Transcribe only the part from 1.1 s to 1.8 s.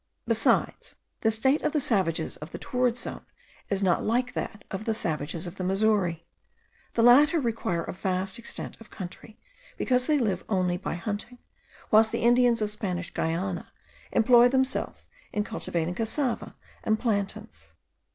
the state of the